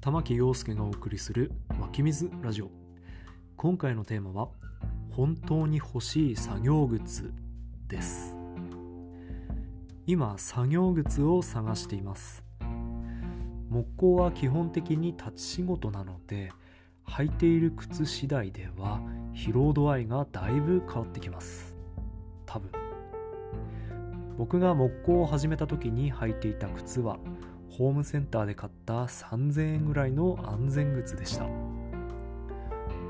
[0.00, 2.70] 玉木陽介がお送りする湧き水ラジオ。
[3.56, 4.48] 今回のテーマは
[5.10, 7.32] 本当に欲しい作業靴
[7.88, 8.36] です。
[10.06, 12.44] 今作業靴を探しています。
[13.70, 16.52] 木工は基本的に立ち仕事なので
[17.04, 19.00] 履いている靴次第では
[19.34, 21.76] 疲労度合いがだいぶ変わってきます。
[22.46, 22.70] 多分。
[24.38, 27.18] 僕が木工を始めた時に履いていた靴は
[27.78, 31.46] ホームセンターで買った3000円ぐらいの安全靴でした。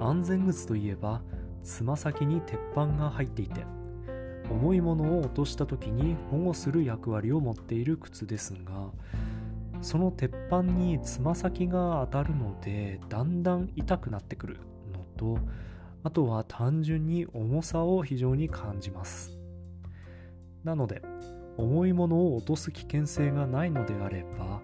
[0.00, 1.22] 安全靴といえば
[1.64, 3.64] つま先に鉄板が入っていて
[4.50, 8.90] 重いものを落とした時に保護する役割を持っている靴ですが
[9.82, 14.60] その鉄板につま先が当たるのでだんだん痛くなってくる
[14.92, 15.38] のと
[16.04, 19.36] あとは単純に重さを非常に感じます。
[20.64, 21.02] なので
[21.58, 24.62] 重いものを落とす危険性がないのであれば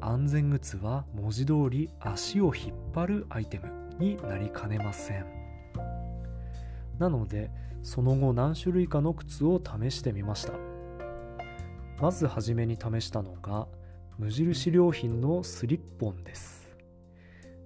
[0.00, 5.26] 安全靴は文字通り足を引っ張るアイテムになりかねません。
[6.98, 7.50] なので
[7.82, 10.52] その後何種類かの靴を試してみました。
[12.00, 13.66] まずはじめに試したのが
[14.18, 16.76] 無印良品のスリッポンです。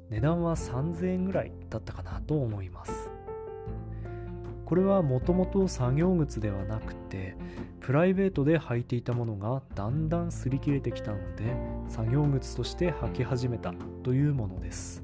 [0.09, 3.11] 値段は3000円ぐらいだったかなと思います。
[4.65, 7.37] これはもともと作業靴ではなくて
[7.83, 11.57] プライベートで履いていたものがだんだん擦り切れてきたので
[11.89, 13.75] 作業靴として履き始めた
[14.05, 15.03] というものです。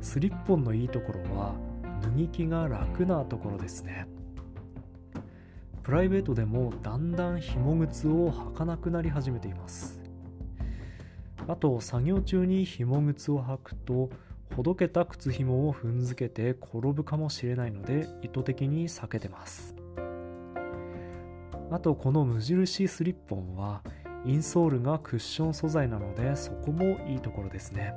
[0.00, 1.54] スリッポンのいいところは
[2.02, 4.08] 脱ぎ着が楽なところですね。
[5.84, 10.02] プライベートでもだんだん紐靴を履かなくなり始めています。
[11.46, 14.10] あと作業中に紐靴を履くと
[14.56, 19.77] ほどけた靴紐を踏んづけて転ぶかもしれないので意図的に避けてます。
[21.70, 23.82] あとこの無印スリッポンは
[24.24, 27.94] インソールがクッション素材なのでそこもいいところですね。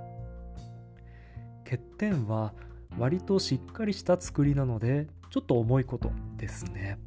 [1.63, 2.53] 欠点は
[2.97, 6.99] 割としっかりした作りなのでちょっと重いことですね。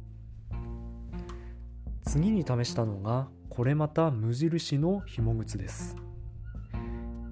[2.03, 5.95] 次に試したのがこれまた無印の紐靴です。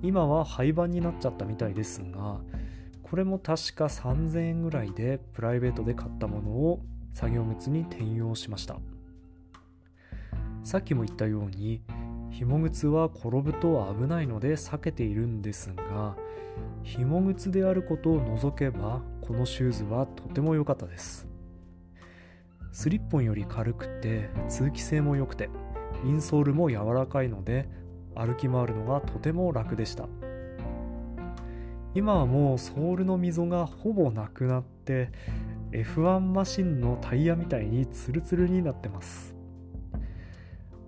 [0.04, 2.42] 今は廃盤になっちゃったみたいですが
[3.04, 6.82] これも確か3000円ぐらいでプライベートで買ったものを
[7.14, 8.78] 作業靴に転用しました。
[10.64, 11.82] さっきも言ったように
[12.32, 16.16] 紐靴は転ぶと危ないので避けているんですが
[16.84, 21.28] 紐靴であることを除けばこのシューズはとても良かったです。
[22.72, 25.50] スリッポンより軽くて通気性も良くて
[26.04, 27.70] インソールも柔らかいので
[28.16, 30.08] 歩き回るのがとても楽でした。
[31.96, 35.12] 今はもうソールの溝がほぼなくなって
[35.72, 39.36] F1 マシンのタイヤみたいにツルツルになってます。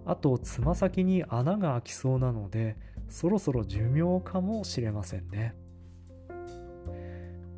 [0.05, 2.77] あとつま先に穴が開きそうなので
[3.09, 5.55] そろそろ寿命かもしれませんね。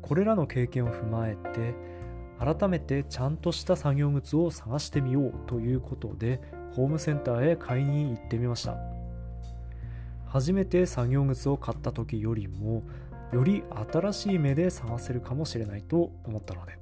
[0.02, 1.74] これらの経験を踏まえて
[2.38, 6.40] 改めてちゃんとした作業靴を探してみようということで
[6.74, 8.76] ホームセンターへ買いに行ってみました。
[10.26, 12.82] 初めて作業靴を買った時よりも
[13.32, 16.78] より新しい目で探せるかもしれないと思ったので。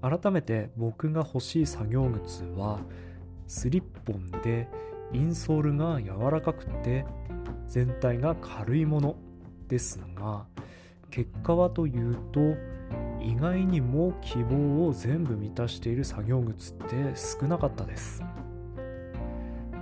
[0.00, 2.78] 改めて僕が欲しい作業靴は
[3.48, 4.68] スリッポンで
[5.12, 7.04] インソールが柔らかくて
[7.66, 9.16] 全体が軽いもの
[9.68, 10.46] ですが
[11.10, 12.40] 結果はというと
[13.20, 18.22] 意外にも希望を全部満たしている作業靴って少なかったです。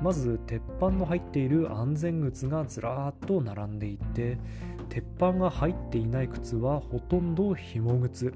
[0.03, 4.38] まず鉄板の入っている安全靴がずらーっと並んでいて
[4.88, 8.33] 鉄板が入っていない靴はほとんど紐靴。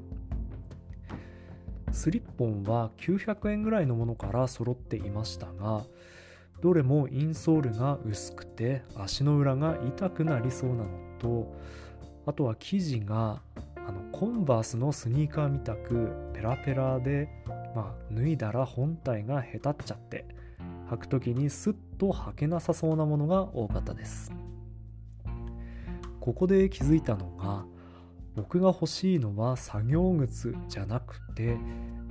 [1.92, 5.84] スリッポンは900円ぐらいのものから揃っていましたが
[6.62, 11.54] どれもインソールが薄くて足の裏が痛くなりそうなのと
[12.26, 13.40] あとは生地が
[13.76, 17.28] あのコンバースのスニーカーみたくペラペラで、
[17.74, 20.26] まあ、脱いだら本体がへたっちゃって
[20.90, 24.32] 履く時にスッと履けなさそうなものが多かったです。
[26.20, 27.64] ここで気づいたのが
[28.40, 31.58] 僕が欲しいのは作業靴じゃなくて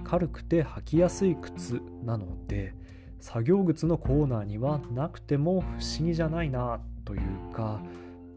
[0.03, 2.75] 軽くて履きやすい靴なので
[3.19, 7.81] 作業靴のコーナーにはなくても不思議じゃないなというか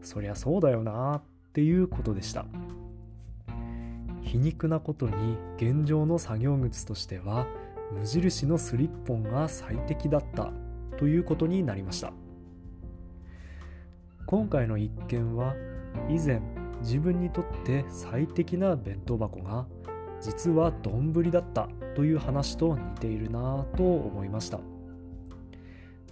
[0.01, 1.23] そりゃそうだよなっ
[1.53, 2.45] ていうことでした。
[4.23, 7.45] 皮肉なことに現状の作業靴としては
[7.91, 10.51] 無印のスリッポンが最適だった
[10.97, 12.11] ということになりました。
[14.25, 15.53] 今回の一件は
[16.09, 16.41] 以前
[16.83, 19.65] 自分にとって最適な弁当箱が
[20.21, 24.59] 実は丼だったという話と似ているなぁと思いました。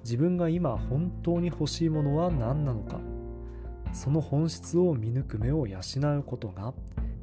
[0.04, 3.00] 自分が今本当に欲しいものは何なのか
[3.94, 5.78] その本質を見抜く目を養
[6.18, 6.74] うことが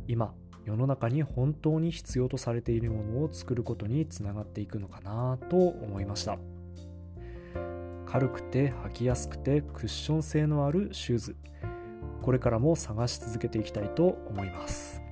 [0.07, 0.33] 今
[0.65, 6.39] 世の中に本当に必要とされているものを作ることにつながっていくのかなと思いました。
[8.07, 11.37] 軽くて履きやすくてクッション性のあるシューズ。
[12.29, 15.08] これからも探し続けていきたいと思います。